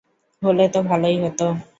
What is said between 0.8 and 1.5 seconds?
ভালোই হতো।